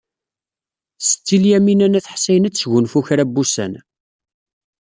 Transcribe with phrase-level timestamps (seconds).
[1.07, 3.73] Setti Lyamina n At Ḥsayen ad tesgunfu kra n wussan.